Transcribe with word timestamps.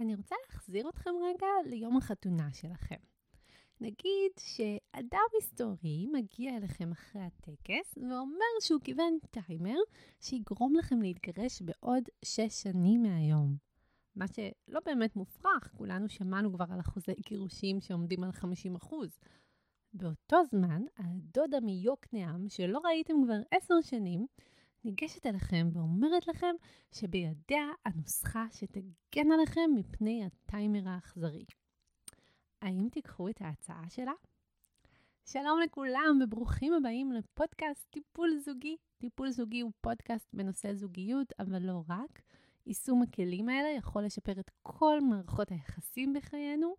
אני 0.00 0.14
רוצה 0.14 0.34
להחזיר 0.46 0.88
אתכם 0.88 1.10
רגע 1.22 1.46
ליום 1.66 1.96
החתונה 1.96 2.52
שלכם. 2.52 2.96
נגיד 3.80 4.32
שאדם 4.38 5.26
מסתורי 5.38 6.06
מגיע 6.12 6.56
אליכם 6.56 6.92
אחרי 6.92 7.22
הטקס 7.22 7.98
ואומר 7.98 8.60
שהוא 8.60 8.80
כיוון 8.84 9.18
טיימר 9.30 9.78
שיגרום 10.20 10.76
לכם 10.76 11.02
להתגרש 11.02 11.62
בעוד 11.62 12.04
שש 12.24 12.62
שנים 12.62 13.02
מהיום. 13.02 13.56
מה 14.16 14.24
שלא 14.28 14.80
באמת 14.86 15.16
מופרך, 15.16 15.72
כולנו 15.76 16.08
שמענו 16.08 16.52
כבר 16.52 16.64
על 16.70 16.80
אחוזי 16.80 17.12
גירושים 17.28 17.80
שעומדים 17.80 18.24
על 18.24 18.30
50%. 18.30 18.94
באותו 19.92 20.36
זמן, 20.50 20.82
הדודה 20.96 21.60
מיוקנעם, 21.60 22.48
שלא 22.48 22.80
ראיתם 22.84 23.14
כבר 23.24 23.40
עשר 23.50 23.74
שנים, 23.80 24.26
ניגשת 24.84 25.26
אליכם 25.26 25.68
ואומרת 25.72 26.26
לכם 26.28 26.54
שבידיה 26.92 27.66
הנוסחה 27.84 28.46
שתגן 28.52 29.32
עליכם 29.32 29.70
מפני 29.74 30.24
הטיימר 30.24 30.88
האכזרי. 30.88 31.44
האם 32.62 32.88
תיקחו 32.92 33.28
את 33.28 33.40
ההצעה 33.40 33.84
שלה? 33.88 34.12
שלום 35.24 35.60
לכולם 35.64 36.18
וברוכים 36.22 36.72
הבאים 36.72 37.12
לפודקאסט 37.12 37.90
טיפול 37.90 38.38
זוגי. 38.44 38.76
טיפול 38.98 39.30
זוגי 39.30 39.60
הוא 39.60 39.72
פודקאסט 39.80 40.34
בנושא 40.34 40.74
זוגיות, 40.74 41.32
אבל 41.38 41.62
לא 41.62 41.82
רק. 41.88 42.22
יישום 42.66 43.02
הכלים 43.02 43.48
האלה 43.48 43.68
יכול 43.68 44.04
לשפר 44.04 44.40
את 44.40 44.50
כל 44.62 45.00
מערכות 45.00 45.50
היחסים 45.50 46.12
בחיינו. 46.12 46.74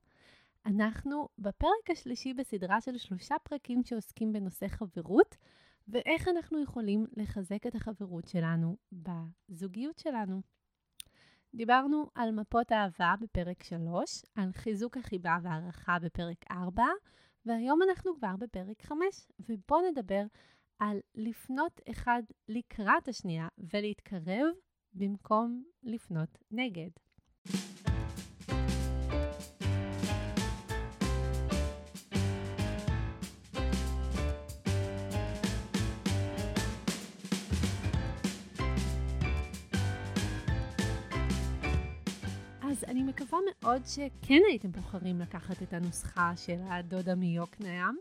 אנחנו 0.65 1.27
בפרק 1.37 1.89
השלישי 1.91 2.33
בסדרה 2.33 2.81
של 2.81 2.97
שלושה 2.97 3.35
פרקים 3.43 3.83
שעוסקים 3.83 4.33
בנושא 4.33 4.67
חברות, 4.67 5.37
ואיך 5.87 6.27
אנחנו 6.27 6.63
יכולים 6.63 7.05
לחזק 7.17 7.67
את 7.67 7.75
החברות 7.75 8.27
שלנו 8.27 8.77
בזוגיות 8.91 9.99
שלנו. 9.99 10.41
דיברנו 11.55 12.09
על 12.15 12.31
מפות 12.31 12.71
אהבה 12.71 13.13
בפרק 13.21 13.63
3, 13.63 14.21
על 14.35 14.51
חיזוק 14.51 14.97
החיבה 14.97 15.37
והערכה 15.43 15.97
בפרק 15.99 16.45
4, 16.51 16.83
והיום 17.45 17.79
אנחנו 17.89 18.15
כבר 18.15 18.35
בפרק 18.39 18.81
5, 18.81 18.99
ובואו 19.39 19.91
נדבר 19.91 20.23
על 20.79 20.99
לפנות 21.15 21.81
אחד 21.91 22.23
לקראת 22.47 23.07
השנייה 23.07 23.47
ולהתקרב 23.57 24.47
במקום 24.93 25.63
לפנות 25.83 26.37
נגד. 26.51 26.89
אז 42.75 42.83
אני 42.83 43.03
מקווה 43.03 43.39
מאוד 43.45 43.81
שכן 43.85 44.41
הייתם 44.49 44.71
בוחרים 44.71 45.19
לקחת 45.19 45.63
את 45.63 45.73
הנוסחה 45.73 46.33
של 46.35 46.59
הדודה 46.69 47.15
מיוקנעם, 47.15 47.95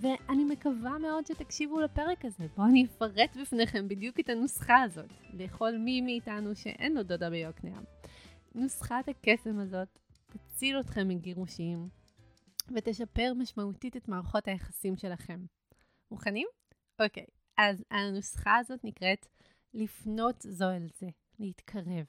ואני 0.00 0.44
מקווה 0.44 0.98
מאוד 0.98 1.26
שתקשיבו 1.26 1.80
לפרק 1.80 2.24
הזה. 2.24 2.46
בואו 2.56 2.66
אני 2.68 2.84
אפרט 2.84 3.36
בפניכם 3.40 3.88
בדיוק 3.88 4.20
את 4.20 4.28
הנוסחה 4.28 4.82
הזאת, 4.82 5.10
לכל 5.32 5.78
מי 5.78 6.00
מאיתנו 6.00 6.54
שאין 6.56 6.94
לו 6.94 7.02
דודה 7.02 7.30
מיוקנעם. 7.30 7.84
נוסחת 8.54 9.08
הקסם 9.08 9.58
הזאת 9.58 9.98
תציל 10.26 10.80
אתכם 10.80 11.08
מגירושים 11.08 11.88
ותשפר 12.76 13.32
משמעותית 13.36 13.96
את 13.96 14.08
מערכות 14.08 14.48
היחסים 14.48 14.96
שלכם. 14.96 15.40
מוכנים? 16.10 16.46
אוקיי, 17.00 17.26
אז 17.58 17.84
הנוסחה 17.90 18.56
הזאת 18.56 18.84
נקראת 18.84 19.26
לפנות 19.74 20.36
זו 20.40 20.70
אל 20.70 20.86
זה, 20.98 21.08
להתקרב. 21.38 22.06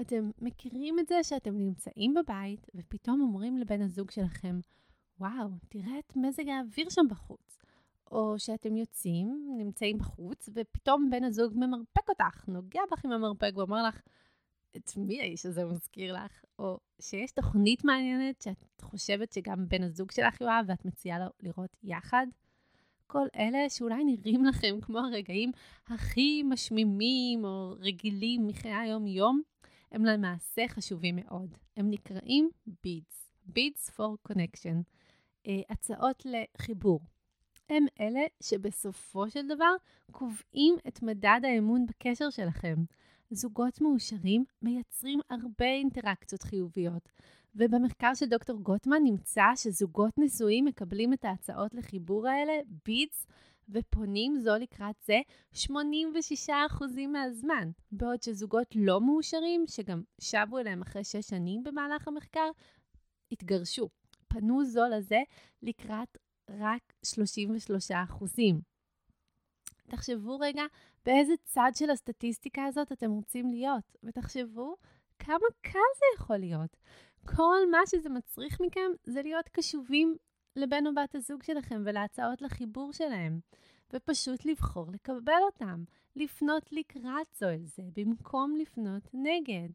אתם 0.00 0.30
מכירים 0.38 0.98
את 0.98 1.08
זה 1.08 1.22
שאתם 1.22 1.58
נמצאים 1.58 2.14
בבית 2.14 2.66
ופתאום 2.74 3.20
אומרים 3.20 3.58
לבן 3.58 3.82
הזוג 3.82 4.10
שלכם, 4.10 4.60
וואו, 5.20 5.48
תראה 5.68 5.98
את 5.98 6.16
מזג 6.16 6.48
האוויר 6.48 6.90
שם 6.90 7.06
בחוץ. 7.10 7.58
או 8.12 8.34
שאתם 8.38 8.76
יוצאים, 8.76 9.54
נמצאים 9.58 9.98
בחוץ, 9.98 10.48
ופתאום 10.54 11.10
בן 11.10 11.24
הזוג 11.24 11.52
ממרפק 11.56 12.08
אותך, 12.08 12.48
נוגע 12.48 12.80
בך 12.92 13.04
עם 13.04 13.12
המרפק 13.12 13.52
ואומר 13.56 13.88
לך, 13.88 14.02
את 14.76 14.96
מי 14.96 15.20
האיש 15.20 15.46
הזה 15.46 15.64
מזכיר 15.64 16.12
לך? 16.24 16.44
או 16.58 16.78
שיש 17.00 17.32
תוכנית 17.32 17.84
מעניינת 17.84 18.42
שאת 18.42 18.80
חושבת 18.80 19.32
שגם 19.32 19.68
בן 19.68 19.82
הזוג 19.82 20.10
שלך 20.10 20.40
יאהב 20.40 20.64
ואת 20.68 20.84
מציעה 20.84 21.18
לו 21.18 21.26
לראות 21.40 21.76
יחד. 21.82 22.26
כל 23.06 23.26
אלה 23.36 23.70
שאולי 23.70 24.04
נראים 24.04 24.44
לכם 24.44 24.80
כמו 24.82 24.98
הרגעים 24.98 25.50
הכי 25.86 26.42
משמימים 26.42 27.44
או 27.44 27.74
רגילים 27.78 28.46
מחיי 28.46 28.74
היום-יום, 28.74 29.42
הם 29.92 30.04
למעשה 30.04 30.68
חשובים 30.68 31.16
מאוד. 31.16 31.54
הם 31.76 31.90
נקראים 31.90 32.50
בידס, 32.84 33.32
בידס 33.46 33.90
connection, 34.28 34.76
אה, 35.46 35.60
הצעות 35.70 36.22
לחיבור. 36.24 37.00
הם 37.68 37.86
אלה 38.00 38.20
שבסופו 38.42 39.30
של 39.30 39.48
דבר 39.48 39.74
קובעים 40.10 40.74
את 40.88 41.02
מדד 41.02 41.40
האמון 41.44 41.86
בקשר 41.86 42.30
שלכם. 42.30 42.74
זוגות 43.30 43.80
מאושרים 43.80 44.44
מייצרים 44.62 45.20
הרבה 45.30 45.66
אינטראקציות 45.66 46.42
חיוביות, 46.42 47.08
ובמחקר 47.54 48.14
של 48.14 48.26
דוקטור 48.26 48.60
גוטמן 48.60 49.02
נמצא 49.04 49.44
שזוגות 49.56 50.12
נשואים 50.18 50.64
מקבלים 50.64 51.12
את 51.12 51.24
ההצעות 51.24 51.74
לחיבור 51.74 52.28
האלה, 52.28 52.52
בידס, 52.86 53.26
ופונים 53.68 54.36
זו 54.40 54.54
לקראת 54.60 54.96
זה 55.04 55.20
86% 55.54 55.68
מהזמן, 57.08 57.70
בעוד 57.92 58.22
שזוגות 58.22 58.66
לא 58.74 59.00
מאושרים, 59.00 59.64
שגם 59.66 60.02
שבו 60.20 60.58
אליהם 60.58 60.82
אחרי 60.82 61.04
6 61.04 61.16
שנים 61.16 61.64
במהלך 61.64 62.08
המחקר, 62.08 62.50
התגרשו. 63.32 63.88
פנו 64.28 64.64
זו 64.64 64.82
לזה 64.90 65.20
לקראת 65.62 66.18
רק 66.50 66.92
33%. 67.06 67.14
תחשבו 69.88 70.38
רגע 70.38 70.62
באיזה 71.06 71.32
צד 71.44 71.70
של 71.74 71.90
הסטטיסטיקה 71.90 72.64
הזאת 72.64 72.92
אתם 72.92 73.10
רוצים 73.10 73.50
להיות, 73.50 73.96
ותחשבו 74.02 74.76
כמה 75.18 75.46
קל 75.60 75.78
זה 75.98 76.04
יכול 76.16 76.36
להיות. 76.36 76.76
כל 77.26 77.70
מה 77.70 77.78
שזה 77.86 78.08
מצריך 78.08 78.60
מכם 78.60 78.90
זה 79.04 79.22
להיות 79.22 79.48
קשובים 79.48 80.16
לבן 80.56 80.86
או 80.86 80.94
בת 80.94 81.14
הזוג 81.14 81.42
שלכם 81.42 81.82
ולהצעות 81.84 82.42
לחיבור 82.42 82.92
שלהם, 82.92 83.40
ופשוט 83.92 84.44
לבחור 84.44 84.86
לקבל 84.92 85.42
אותם, 85.46 85.84
לפנות 86.16 86.72
לקראת 86.72 87.26
זו 87.38 87.48
אל 87.48 87.64
זה, 87.64 87.82
במקום 87.96 88.56
לפנות 88.56 89.08
נגד. 89.14 89.68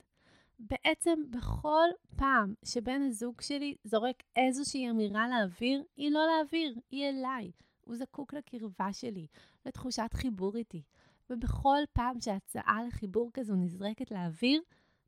בעצם 0.59 1.19
בכל 1.29 1.87
פעם 2.15 2.53
שבן 2.65 3.01
הזוג 3.01 3.41
שלי 3.41 3.75
זורק 3.83 4.23
איזושהי 4.35 4.89
אמירה 4.89 5.27
לאוויר, 5.29 5.83
היא 5.97 6.11
לא 6.11 6.19
לאוויר, 6.27 6.75
היא 6.91 7.09
אליי. 7.09 7.51
הוא 7.81 7.95
זקוק 7.95 8.33
לקרבה 8.33 8.93
שלי, 8.93 9.27
לתחושת 9.65 10.09
חיבור 10.13 10.55
איתי. 10.55 10.83
ובכל 11.29 11.77
פעם 11.93 12.19
שהצעה 12.19 12.83
לחיבור 12.87 13.29
כזו 13.33 13.55
נזרקת 13.55 14.11
לאוויר, 14.11 14.61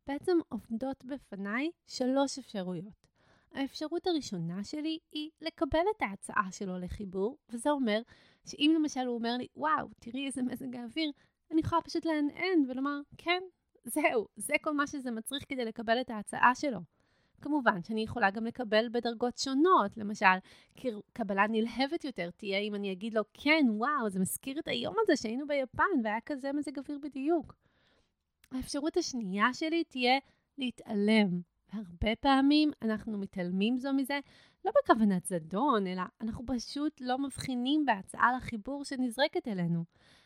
בעצם 0.07 0.38
עומדות 0.50 1.06
בפניי 1.06 1.69
שלוש 1.88 2.40
אפשרויות. 2.40 2.98
האפשרות 3.53 4.07
הראשונה 4.07 4.63
שלי 4.63 4.99
היא 5.11 5.29
לקבל 5.41 5.85
את 5.97 6.01
ההצעה 6.01 6.51
שלו 6.51 6.77
לחיבור, 6.77 7.37
וזה 7.49 7.69
אומר 7.69 8.01
שאם 8.45 8.71
למשל 8.75 8.99
הוא 8.99 9.15
אומר 9.15 9.37
לי, 9.37 9.47
וואו, 9.55 9.87
תראי 9.99 10.25
איזה 10.25 10.43
מזג 10.43 10.75
האוויר, 10.75 11.11
אני 11.51 11.61
יכולה 11.61 11.81
פשוט 11.81 12.05
להנהן 12.05 12.65
ולומר, 12.69 12.99
כן, 13.17 13.41
זהו, 13.83 14.27
זה 14.35 14.53
כל 14.61 14.73
מה 14.73 14.88
שזה 14.88 15.11
מצריך 15.11 15.45
כדי 15.49 15.65
לקבל 15.65 16.01
את 16.01 16.09
ההצעה 16.09 16.55
שלו. 16.55 16.79
כמובן 17.41 17.83
שאני 17.83 18.01
יכולה 18.01 18.31
גם 18.31 18.45
לקבל 18.45 18.89
בדרגות 18.91 19.38
שונות, 19.38 19.97
למשל, 19.97 20.25
קבלה 21.13 21.47
נלהבת 21.49 22.03
יותר 22.03 22.29
תהיה 22.38 22.59
אם 22.59 22.75
אני 22.75 22.91
אגיד 22.91 23.13
לו, 23.13 23.21
כן, 23.33 23.65
וואו, 23.69 24.09
זה 24.09 24.19
מזכיר 24.19 24.59
את 24.59 24.67
היום 24.67 24.95
הזה 25.01 25.15
שהיינו 25.15 25.47
ביפן 25.47 25.83
והיה 26.03 26.21
כזה 26.25 26.53
מזג 26.53 26.77
אוויר 26.77 26.99
בדיוק. 27.01 27.55
האפשרות 28.51 28.97
השנייה 28.97 29.53
שלי 29.53 29.83
תהיה 29.83 30.19
להתעלם. 30.57 31.41
והרבה 31.74 32.16
פעמים 32.16 32.71
אנחנו 32.81 33.18
מתעלמים 33.18 33.77
זו 33.77 33.94
מזה, 33.94 34.19
לא 34.66 34.71
בכוונת 34.83 35.25
זדון, 35.25 35.88
אלא 35.88 36.01
אנחנו 36.21 36.44
פשוט 36.48 37.01
לא 37.01 37.18
מבחינים 37.18 37.86
בהצעה 37.86 38.38
לחיבור 38.38 38.86
שנזרקת 38.86 39.48
אלינו. 39.48 39.83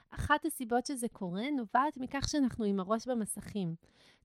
אחת 0.09 0.45
הסיבות 0.45 0.85
שזה 0.85 1.07
קורה 1.09 1.51
נובעת 1.51 1.97
מכך 1.97 2.29
שאנחנו 2.29 2.65
עם 2.65 2.79
הראש 2.79 3.07
במסכים. 3.07 3.75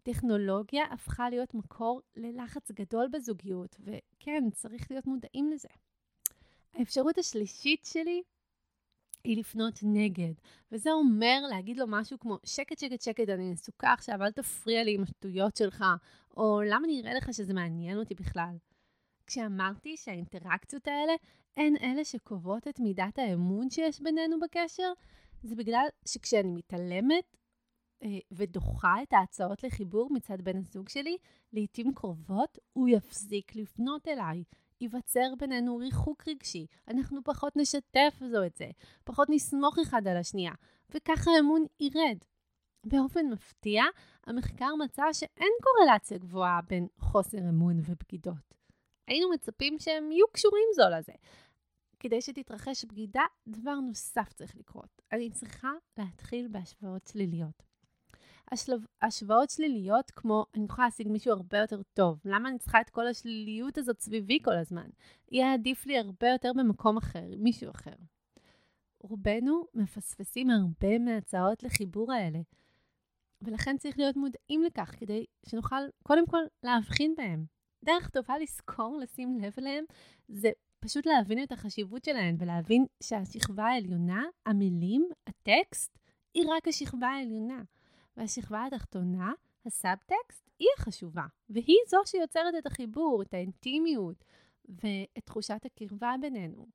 טכנולוגיה 0.03 0.85
הפכה 0.91 1.31
להיות 1.31 1.55
מקור 1.55 2.03
ללחץ 2.17 2.71
גדול 2.71 3.09
בזוגיות, 3.13 3.77
וכן, 3.81 4.45
צריך 4.53 4.91
להיות 4.91 5.07
מודעים 5.07 5.51
לזה. 5.51 5.69
האפשרות 6.75 7.19
השלישית 7.19 7.85
שלי 7.85 8.23
היא 9.25 9.37
לפנות 9.37 9.81
נגד. 9.83 10.33
וזה 10.73 10.93
אומר 10.93 11.41
להגיד 11.51 11.77
לו 11.77 11.85
משהו 11.89 12.19
כמו, 12.19 12.39
שקט, 12.45 12.79
שקט, 12.79 13.01
שקט, 13.01 13.29
אני 13.29 13.53
עסוקה 13.53 13.93
עכשיו, 13.93 14.23
אל 14.23 14.33
תפריע 14.33 14.85
לי 14.85 14.95
עם 14.95 15.03
השטויות 15.03 15.57
שלך, 15.57 15.85
או 16.37 16.61
למה 16.67 16.87
נראה 16.87 17.15
לך 17.15 17.35
שזה 17.35 17.55
מעניין 17.55 17.99
אותי 17.99 18.15
בכלל. 18.15 18.57
כשאמרתי 19.27 19.97
שהאינטראקציות 19.97 20.89
האלה 20.89 21.13
הן 21.57 21.75
אלה 21.83 22.05
שקובעות 22.05 22.69
את 22.69 22.81
מידת 22.81 23.19
האמון 23.19 23.71
שיש 23.71 24.01
בינינו 24.01 24.41
בקשר, 24.41 24.93
זה 25.43 25.57
בגלל 25.57 25.87
שכשאני 26.09 26.53
מתעלמת, 26.53 27.37
אה, 28.03 28.19
ודוחה 28.31 29.03
את 29.03 29.13
ההצעות 29.13 29.63
לחיבור 29.65 30.09
מצד 30.13 30.43
בן 30.43 30.57
הזוג 30.57 30.89
שלי, 30.89 31.17
לעתים 31.53 31.95
קרובות 31.95 32.59
הוא 32.73 32.89
יפסיק 32.89 33.57
לפנות 33.57 34.09
אליי. 34.09 34.43
ייווצר 34.81 35.35
בינינו 35.39 35.77
ריחוק 35.77 36.29
רגשי, 36.29 36.67
אנחנו 36.89 37.25
פחות 37.25 37.57
נשתף 37.57 38.15
זו 38.31 38.45
את 38.47 38.57
זה, 38.57 38.71
פחות 39.05 39.29
נסמוך 39.31 39.79
אחד 39.79 40.07
על 40.07 40.17
השנייה, 40.17 40.53
וככה 40.91 41.31
האמון 41.31 41.65
ירד. 41.81 42.19
באופן 42.85 43.27
מפתיע, 43.27 43.83
המחקר 44.27 44.75
מצא 44.85 45.13
שאין 45.13 45.53
קורלציה 45.63 46.19
גבוהה 46.19 46.61
בין 46.69 46.87
חוסר 46.99 47.39
אמון 47.39 47.81
ובגידות. 47.85 48.55
היינו 49.07 49.31
מצפים 49.31 49.79
שהם 49.79 50.13
יהיו 50.13 50.27
קשורים 50.33 50.69
זו 50.77 50.83
לזה. 50.99 51.13
כדי 52.01 52.21
שתתרחש 52.21 52.85
בגידה, 52.85 53.23
דבר 53.49 53.75
נוסף 53.75 54.33
צריך 54.33 54.57
לקרות. 54.57 55.03
אני 55.13 55.31
צריכה 55.31 55.73
להתחיל 55.99 56.49
בהשוואות 56.49 57.07
שליליות. 57.07 57.68
השלב, 58.53 58.81
השוואות 59.03 59.51
שליליות 59.51 60.11
כמו, 60.11 60.47
אני 60.55 60.65
יכולה 60.65 60.87
להשיג 60.87 61.09
מישהו 61.09 61.33
הרבה 61.33 61.59
יותר 61.59 61.81
טוב, 61.95 62.21
למה 62.25 62.49
אני 62.49 62.59
צריכה 62.59 62.81
את 62.81 62.91
כל 62.91 63.07
השליליות 63.07 63.79
הזאת 63.79 64.01
סביבי 64.01 64.39
כל 64.45 64.57
הזמן? 64.57 64.89
יהיה 65.33 65.55
עדיף 65.55 65.87
לי 65.87 65.99
הרבה 65.99 66.29
יותר 66.29 66.53
במקום 66.57 66.97
אחר, 66.97 67.25
מישהו 67.39 67.71
אחר. 67.71 67.95
רובנו 69.01 69.65
מפספסים 69.75 70.51
הרבה 70.51 70.99
מההצעות 70.99 71.63
לחיבור 71.63 72.13
האלה, 72.13 72.39
ולכן 73.43 73.79
צריך 73.79 73.99
להיות 73.99 74.17
מודעים 74.17 74.63
לכך 74.63 74.95
כדי 74.99 75.25
שנוכל 75.47 75.83
קודם 76.03 76.27
כל 76.27 76.43
להבחין 76.63 77.15
בהם. 77.17 77.45
דרך 77.85 78.11
טובה 78.11 78.39
לזכור, 78.39 78.99
לשים 79.03 79.39
לב 79.39 79.53
אליהם, 79.59 79.85
זה 80.29 80.51
פשוט 80.81 81.07
להבין 81.07 81.43
את 81.43 81.53
החשיבות 81.53 82.05
שלהן 82.05 82.37
ולהבין 82.39 82.87
שהשכבה 83.03 83.65
העליונה, 83.65 84.25
המילים, 84.47 85.09
הטקסט, 85.27 85.99
היא 86.35 86.45
רק 86.49 86.69
השכבה 86.69 87.09
העליונה. 87.09 87.63
והשכבה 88.19 88.67
התחתונה, 88.67 89.33
הסאבטקסט, 89.67 90.51
היא 90.59 90.69
החשובה, 90.79 91.27
והיא 91.49 91.77
זו 91.89 91.99
שיוצרת 92.07 92.55
את 92.59 92.67
החיבור, 92.67 93.23
את 93.23 93.35
האינטימיות 93.35 94.25
ואת 94.69 95.25
תחושת 95.25 95.61
הקרבה 95.65 96.15
בינינו. 96.21 96.67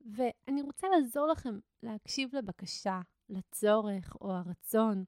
ואני 0.00 0.62
רוצה 0.62 0.86
לעזור 0.88 1.26
לכם 1.26 1.58
להקשיב 1.82 2.36
לבקשה, 2.36 3.00
לצורך 3.28 4.16
או 4.20 4.32
הרצון, 4.32 5.04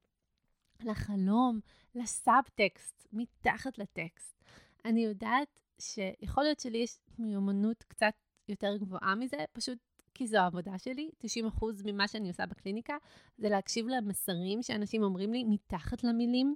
לחלום, 0.83 1.59
לסאבטקסט, 1.95 3.07
מתחת 3.13 3.77
לטקסט. 3.77 4.43
אני 4.85 5.05
יודעת 5.05 5.61
שיכול 5.81 6.43
להיות 6.43 6.59
שלי 6.59 6.77
יש 6.77 6.99
מיומנות 7.19 7.83
קצת 7.83 8.13
יותר 8.47 8.77
גבוהה 8.77 9.15
מזה, 9.15 9.37
פשוט 9.51 9.77
כי 10.19 10.27
זו 10.27 10.37
העבודה 10.37 10.77
שלי. 10.77 11.09
90% 11.49 11.65
ממה 11.85 12.07
שאני 12.07 12.27
עושה 12.27 12.45
בקליניקה 12.45 12.97
זה 13.37 13.49
להקשיב 13.49 13.87
למסרים 13.87 14.61
שאנשים 14.61 15.03
אומרים 15.03 15.33
לי 15.33 15.43
מתחת 15.43 16.03
למילים 16.03 16.55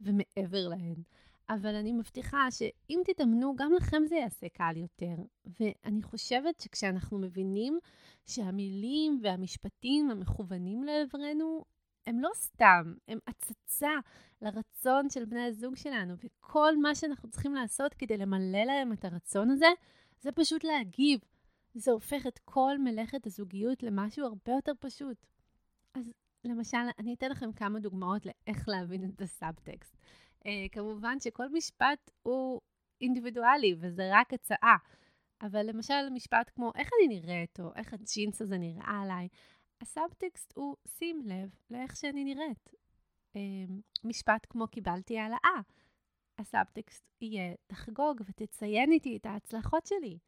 ומעבר 0.00 0.68
להן. 0.68 0.94
אבל 1.48 1.74
אני 1.74 1.92
מבטיחה 1.92 2.50
שאם 2.50 3.00
תתאמנו, 3.04 3.56
גם 3.56 3.72
לכם 3.72 4.02
זה 4.06 4.14
יעשה 4.14 4.48
קל 4.48 4.76
יותר. 4.76 5.14
ואני 5.60 6.02
חושבת 6.02 6.60
שכשאנחנו 6.60 7.18
מבינים 7.18 7.78
שהמילים 8.26 9.20
והמשפטים 9.22 10.10
המכוונים 10.10 10.84
לעברנו, 10.84 11.64
הם 12.06 12.20
לא 12.20 12.30
סתם, 12.34 12.94
הם 13.08 13.18
הצצה 13.26 13.92
לרצון 14.42 15.10
של 15.10 15.24
בני 15.24 15.42
הזוג 15.42 15.76
שלנו, 15.76 16.14
וכל 16.24 16.76
מה 16.76 16.94
שאנחנו 16.94 17.30
צריכים 17.30 17.54
לעשות 17.54 17.94
כדי 17.94 18.16
למלא 18.16 18.64
להם 18.64 18.92
את 18.92 19.04
הרצון 19.04 19.50
הזה, 19.50 19.68
זה 20.20 20.32
פשוט 20.32 20.64
להגיב. 20.64 21.20
זה 21.74 21.90
הופך 21.90 22.26
את 22.26 22.38
כל 22.44 22.78
מלאכת 22.78 23.26
הזוגיות 23.26 23.82
למשהו 23.82 24.26
הרבה 24.26 24.52
יותר 24.52 24.72
פשוט. 24.80 25.26
אז 25.94 26.12
למשל, 26.44 26.78
אני 26.98 27.14
אתן 27.14 27.30
לכם 27.30 27.52
כמה 27.52 27.80
דוגמאות 27.80 28.26
לאיך 28.26 28.68
להבין 28.68 29.10
את 29.14 29.22
הסאבטקסט. 29.22 29.96
אה, 30.40 30.46
כמובן 30.72 31.20
שכל 31.20 31.48
משפט 31.48 32.10
הוא 32.22 32.60
אינדיבידואלי, 33.00 33.74
וזה 33.78 34.10
רק 34.12 34.34
הצעה. 34.34 34.76
אבל 35.42 35.66
למשל, 35.66 36.10
משפט 36.10 36.50
כמו 36.54 36.72
איך 36.74 36.90
אני 36.98 37.20
נראית, 37.20 37.60
או 37.60 37.74
איך 37.76 37.92
הג'ינס 37.92 38.42
הזה 38.42 38.58
נראה 38.58 39.02
עליי, 39.02 39.28
הסאבטקסט 39.80 40.52
הוא 40.56 40.76
שים 40.88 41.22
לב 41.24 41.54
לאיך 41.70 41.96
שאני 41.96 42.24
נראית. 42.24 42.68
אה, 43.32 43.36
משפט 44.04 44.46
כמו 44.50 44.68
קיבלתי 44.68 45.18
העלאה. 45.18 45.60
הסאבטקסט 46.38 47.04
יהיה 47.20 47.54
תחגוג 47.66 48.20
ותציין 48.26 48.92
איתי 48.92 49.16
את 49.16 49.26
ההצלחות 49.26 49.86
שלי. 49.86 50.18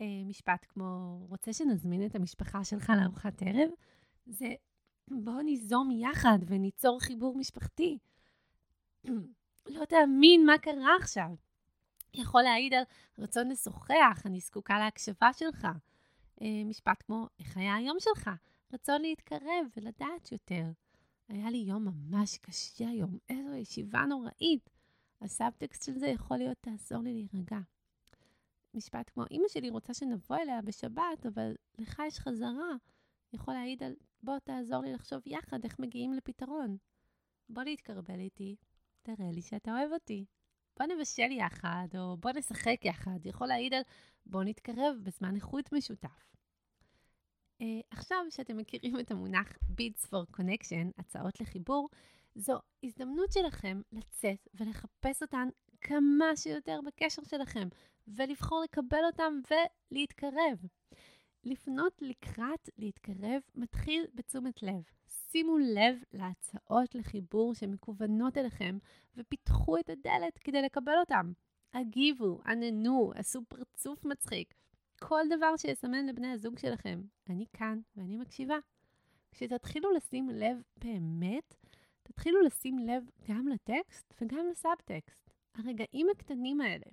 אה, 0.00 0.06
משפט 0.26 0.66
כמו, 0.68 1.18
רוצה 1.28 1.52
שנזמין 1.52 2.06
את 2.06 2.14
המשפחה 2.14 2.64
שלך 2.64 2.92
לארוחת 3.00 3.42
ערב? 3.42 3.70
זה, 4.26 4.54
בוא 5.10 5.42
ניזום 5.42 5.90
יחד 5.90 6.38
וניצור 6.46 7.00
חיבור 7.00 7.38
משפחתי. 7.38 7.98
לא 9.74 9.84
תאמין 9.84 10.46
מה 10.46 10.58
קרה 10.58 10.96
עכשיו. 11.00 11.30
יכול 12.14 12.42
להעיד 12.42 12.74
על 12.74 12.84
רצון 13.18 13.48
לשוחח, 13.48 14.22
אני 14.26 14.40
זקוקה 14.40 14.78
להקשבה 14.78 15.32
שלך. 15.32 15.68
אה, 16.42 16.64
משפט 16.64 17.02
כמו, 17.06 17.26
איך 17.38 17.56
היה 17.56 17.74
היום 17.74 17.96
שלך? 18.00 18.30
רצון 18.72 19.02
להתקרב 19.02 19.66
ולדעת 19.76 20.32
יותר. 20.32 20.64
היה 21.28 21.50
לי 21.50 21.58
יום 21.58 21.84
ממש 21.84 22.38
קשה 22.38 22.88
היום, 22.88 23.18
איזו 23.28 23.54
ישיבה 23.54 24.00
נוראית. 24.00 24.70
הסאבטקסט 25.20 25.82
של 25.82 25.98
זה 25.98 26.06
יכול 26.06 26.36
להיות, 26.36 26.56
תעזור 26.60 27.02
לי 27.02 27.12
להירגע. 27.12 27.58
משפט 28.74 29.10
כמו, 29.10 29.24
אמא 29.30 29.48
שלי 29.48 29.70
רוצה 29.70 29.94
שנבוא 29.94 30.36
אליה 30.36 30.62
בשבת, 30.62 31.26
אבל 31.26 31.54
לך 31.78 32.02
יש 32.06 32.18
חזרה. 32.18 32.76
יכול 33.32 33.54
להעיד 33.54 33.82
על, 33.82 33.94
בוא 34.22 34.38
תעזור 34.38 34.82
לי 34.82 34.92
לחשוב 34.92 35.20
יחד 35.26 35.64
איך 35.64 35.78
מגיעים 35.78 36.12
לפתרון. 36.12 36.76
בוא 37.48 37.62
להתקרבל 37.62 38.20
איתי, 38.20 38.56
תראה 39.02 39.30
לי 39.32 39.42
שאתה 39.42 39.70
אוהב 39.70 39.92
אותי. 39.92 40.24
בוא 40.78 40.86
נבשל 40.86 41.30
יחד, 41.30 41.88
או 41.98 42.16
בוא 42.16 42.30
נשחק 42.30 42.84
יחד. 42.84 43.26
יכול 43.26 43.46
להעיד 43.46 43.74
על, 43.74 43.82
בוא 44.26 44.44
נתקרב 44.44 44.96
בזמן 45.02 45.36
איכות 45.36 45.72
משותף. 45.72 46.32
Uh, 47.62 47.64
עכשיו 47.90 48.18
שאתם 48.30 48.56
מכירים 48.56 49.00
את 49.00 49.10
המונח 49.10 49.52
Beats 49.52 50.06
for 50.06 50.38
Connection, 50.40 50.92
הצעות 50.98 51.40
לחיבור, 51.40 51.88
זו 52.34 52.58
הזדמנות 52.82 53.32
שלכם 53.32 53.80
לצאת 53.92 54.48
ולחפש 54.54 55.22
אותן 55.22 55.48
כמה 55.82 56.36
שיותר 56.36 56.80
בקשר 56.86 57.22
שלכם, 57.22 57.68
ולבחור 58.08 58.62
לקבל 58.64 59.04
אותם 59.06 59.40
ולהתקרב. 59.90 60.66
לפנות 61.44 62.02
לקראת 62.02 62.68
להתקרב 62.78 63.40
מתחיל 63.54 64.04
בתשומת 64.14 64.62
לב. 64.62 64.82
שימו 65.06 65.58
לב 65.58 66.02
להצעות 66.12 66.94
לחיבור 66.94 67.54
שמכוונות 67.54 68.38
אליכם 68.38 68.78
ופיתחו 69.16 69.78
את 69.78 69.90
הדלת 69.90 70.38
כדי 70.38 70.62
לקבל 70.62 70.98
אותם. 71.00 71.32
הגיבו, 71.74 72.40
עננו, 72.46 73.12
עשו 73.14 73.42
פרצוף 73.48 74.04
מצחיק. 74.04 74.54
כל 75.00 75.22
דבר 75.36 75.56
שיסמן 75.56 76.06
לבני 76.06 76.32
הזוג 76.32 76.58
שלכם. 76.58 77.02
אני 77.28 77.44
כאן 77.52 77.80
ואני 77.96 78.16
מקשיבה. 78.16 78.58
כשתתחילו 79.30 79.92
לשים 79.92 80.28
לב 80.28 80.62
באמת, 80.76 81.54
תתחילו 82.02 82.42
לשים 82.42 82.78
לב 82.78 83.04
גם 83.28 83.48
לטקסט 83.48 84.14
וגם 84.20 84.46
לסאבטקסט. 84.50 85.31
הרגעים 85.54 86.06
הקטנים 86.10 86.60
האלה, 86.60 86.86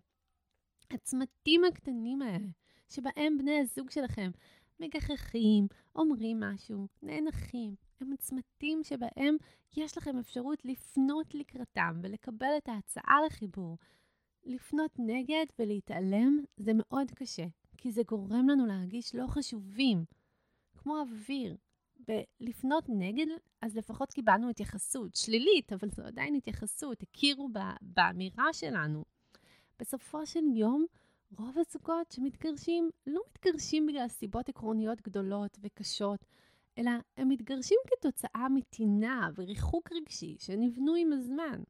הצמתים 0.91 1.65
הקטנים 1.65 2.21
האלה, 2.21 2.47
שבהם 2.89 3.37
בני 3.37 3.59
הזוג 3.59 3.89
שלכם 3.89 4.31
מגחכים, 4.79 5.67
אומרים 5.95 6.39
משהו, 6.39 6.87
נאנחים, 7.01 7.75
הם 8.01 8.13
הצמתים 8.13 8.83
שבהם 8.83 9.37
יש 9.77 9.97
לכם 9.97 10.17
אפשרות 10.17 10.65
לפנות 10.65 11.35
לקראתם 11.35 11.99
ולקבל 12.03 12.57
את 12.57 12.69
ההצעה 12.69 13.17
לחיבור. 13.25 13.77
לפנות 14.43 14.91
נגד 14.99 15.45
ולהתעלם 15.59 16.39
זה 16.57 16.71
מאוד 16.75 17.11
קשה, 17.11 17.45
כי 17.77 17.91
זה 17.91 18.01
גורם 18.03 18.49
לנו 18.49 18.65
להרגיש 18.65 19.15
לא 19.15 19.27
חשובים, 19.27 20.05
כמו 20.77 20.99
אוויר. 20.99 21.57
ולפנות 22.07 22.83
נגד, 22.87 23.25
אז 23.61 23.75
לפחות 23.75 24.13
קיבלנו 24.13 24.49
התייחסות 24.49 25.15
שלילית, 25.15 25.73
אבל 25.73 25.89
זו 25.89 26.03
עדיין 26.03 26.35
התייחסות, 26.35 27.03
הכירו 27.03 27.49
באמירה 27.81 28.53
שלנו. 28.53 29.03
בסופו 29.79 30.25
של 30.25 30.43
יום, 30.55 30.85
רוב 31.37 31.57
הזוגות 31.57 32.11
שמתגרשים 32.11 32.89
לא 33.07 33.21
מתגרשים 33.29 33.85
בגלל 33.85 34.07
סיבות 34.07 34.49
עקרוניות 34.49 35.01
גדולות 35.01 35.57
וקשות, 35.61 36.25
אלא 36.77 36.91
הם 37.17 37.29
מתגרשים 37.29 37.77
כתוצאה 37.87 38.49
מטינה 38.49 39.29
וריחוק 39.35 39.91
רגשי 39.91 40.35
שנבנו 40.39 40.95
עם 40.95 41.13
הזמן. 41.13 41.61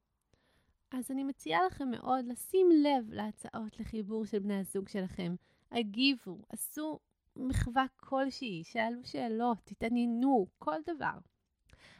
אז 0.91 1.11
אני 1.11 1.23
מציעה 1.23 1.65
לכם 1.65 1.91
מאוד 1.91 2.25
לשים 2.25 2.69
לב 2.71 3.13
להצעות 3.13 3.79
לחיבור 3.79 4.25
של 4.25 4.39
בני 4.39 4.59
הזוג 4.59 4.89
שלכם. 4.89 5.35
הגיבו, 5.71 6.37
עשו 6.49 6.99
מחווה 7.35 7.85
כלשהי, 7.95 8.63
שאלו 8.63 8.99
שאלות, 9.03 9.57
תתעניינו, 9.63 10.47
כל 10.59 10.77
דבר. 10.85 11.17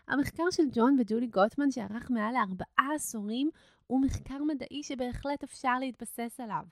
המחקר 0.07 0.43
של 0.51 0.63
ג'ון 0.73 0.95
וג'ולי 0.99 1.27
גוטמן, 1.27 1.71
שערך 1.71 2.11
מעל 2.11 2.33
לארבעה 2.33 2.95
עשורים, 2.95 3.49
הוא 3.87 4.01
מחקר 4.01 4.43
מדעי 4.43 4.83
שבהחלט 4.83 5.43
אפשר 5.43 5.79
להתבסס 5.79 6.39
עליו. 6.39 6.63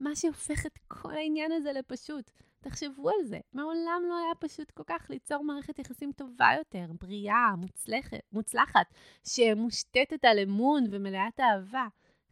מה 0.00 0.16
שהופך 0.16 0.66
את 0.66 0.78
כל 0.88 1.14
העניין 1.14 1.52
הזה 1.52 1.72
לפשוט. 1.72 2.30
תחשבו 2.60 3.08
על 3.08 3.24
זה, 3.24 3.38
מעולם 3.52 4.02
לא 4.08 4.16
היה 4.16 4.34
פשוט 4.40 4.70
כל 4.70 4.82
כך 4.86 5.06
ליצור 5.10 5.44
מערכת 5.44 5.78
יחסים 5.78 6.12
טובה 6.12 6.48
יותר, 6.58 6.86
בריאה, 7.00 7.56
מוצלחת, 7.56 8.18
מוצלחת 8.32 8.86
שמושתתת 9.24 10.24
על 10.24 10.38
אמון 10.38 10.84
ומלאת 10.90 11.40
אהבה. 11.40 11.86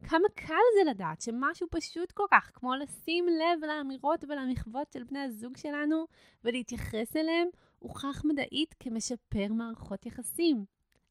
כמה 0.09 0.29
קל 0.35 0.55
זה 0.79 0.91
לדעת 0.91 1.21
שמשהו 1.21 1.67
פשוט 1.71 2.13
כל 2.13 2.25
כך, 2.31 2.51
כמו 2.55 2.75
לשים 2.75 3.27
לב 3.29 3.65
לאמירות 3.65 4.25
ולמחוות 4.29 4.93
של 4.93 5.05
בני 5.05 5.19
הזוג 5.19 5.57
שלנו 5.57 6.07
ולהתייחס 6.45 7.17
אליהם, 7.17 7.49
הוכח 7.79 8.25
מדעית 8.25 8.75
כמשפר 8.81 9.53
מערכות 9.53 10.07
יחסים. 10.07 10.65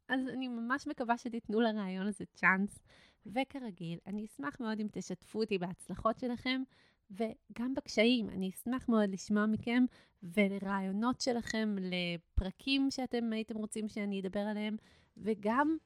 אז 0.07 0.27
אני 0.27 0.47
ממש 0.47 0.87
מקווה 0.87 1.17
שתיתנו 1.17 1.61
לרעיון 1.61 2.07
הזה 2.07 2.25
צ'אנס, 2.33 2.79
וכרגיל, 3.25 3.99
אני 4.07 4.25
אשמח 4.25 4.59
מאוד 4.59 4.79
אם 4.79 4.87
תשתפו 4.91 5.39
אותי 5.39 5.57
בהצלחות 5.57 6.19
שלכם, 6.19 6.63
וגם 7.11 7.73
בקשיים. 7.73 8.29
אני 8.29 8.49
אשמח 8.49 8.89
מאוד 8.89 9.09
לשמוע 9.09 9.45
מכם 9.45 9.85
ולרעיונות 10.23 11.21
שלכם 11.21 11.75
לפרקים 11.79 12.91
שאתם 12.91 13.33
הייתם 13.33 13.55
רוצים 13.55 13.87
שאני 13.87 14.21
אדבר 14.21 14.39
עליהם, 14.39 14.75
וגם 15.17 15.77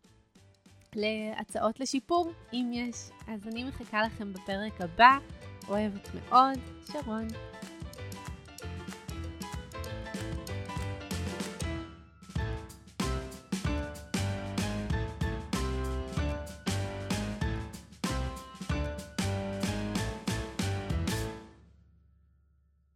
להצעות 0.96 1.80
לשיפור, 1.80 2.32
אם 2.54 2.72
יש. 2.74 2.96
אז 3.28 3.48
אני 3.48 3.64
מחכה 3.64 4.02
לכם 4.02 4.34
בפרק 4.34 4.82
הבא. 4.82 5.18
אוהבת 5.70 6.10
מאוד, 6.16 6.60
שרון. 6.92 7.28